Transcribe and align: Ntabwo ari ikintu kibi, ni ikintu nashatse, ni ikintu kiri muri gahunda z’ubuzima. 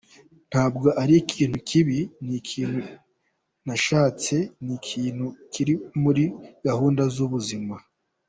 Ntabwo 0.51 0.87
ari 1.01 1.13
ikintu 1.23 1.57
kibi, 1.69 1.99
ni 2.25 2.33
ikintu 2.39 2.79
nashatse, 3.65 4.35
ni 4.65 4.73
ikintu 4.79 5.25
kiri 5.53 5.73
muri 6.03 6.23
gahunda 6.65 7.03
z’ubuzima. 7.15 7.75